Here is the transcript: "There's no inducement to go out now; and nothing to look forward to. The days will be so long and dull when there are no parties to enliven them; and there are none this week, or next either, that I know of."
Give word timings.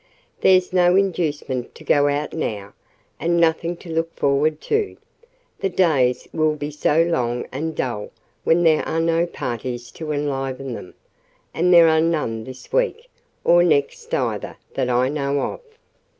"There's 0.39 0.73
no 0.73 0.95
inducement 0.95 1.75
to 1.75 1.83
go 1.83 2.07
out 2.07 2.33
now; 2.33 2.73
and 3.19 3.37
nothing 3.39 3.77
to 3.77 3.93
look 3.93 4.11
forward 4.15 4.59
to. 4.61 4.97
The 5.59 5.69
days 5.69 6.27
will 6.33 6.55
be 6.55 6.71
so 6.71 7.03
long 7.03 7.45
and 7.51 7.75
dull 7.75 8.09
when 8.43 8.63
there 8.63 8.81
are 8.87 8.99
no 8.99 9.27
parties 9.27 9.91
to 9.91 10.11
enliven 10.11 10.73
them; 10.73 10.95
and 11.53 11.71
there 11.71 11.87
are 11.87 12.01
none 12.01 12.45
this 12.45 12.73
week, 12.73 13.09
or 13.43 13.61
next 13.61 14.11
either, 14.11 14.57
that 14.73 14.89
I 14.89 15.07
know 15.07 15.39
of." 15.41 15.59